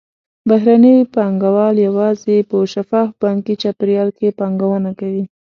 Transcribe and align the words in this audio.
بهرني 0.49 0.95
پانګهوال 1.13 1.75
یوازې 1.87 2.37
په 2.49 2.57
شفاف 2.73 3.09
بانکي 3.21 3.53
چاپېریال 3.61 4.09
کې 4.17 4.35
پانګونه 4.39 4.91
کوي. 4.99 5.23